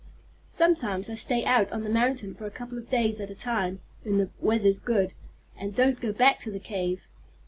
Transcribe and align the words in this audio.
Sometimes 0.49 1.11
I 1.11 1.13
stay 1.13 1.45
out 1.45 1.71
on 1.71 1.83
the 1.83 1.89
mountain 1.91 2.33
for 2.33 2.47
a 2.47 2.49
couple 2.49 2.75
of 2.79 2.89
days 2.89 3.21
at 3.21 3.29
a 3.29 3.35
time, 3.35 3.81
when 4.01 4.17
the 4.17 4.29
weather's 4.39 4.79
good, 4.79 5.13
and 5.55 5.75
don't 5.75 6.01
go 6.01 6.11
back 6.11 6.39
to 6.39 6.49
the 6.49 6.57
cave. 6.59 7.03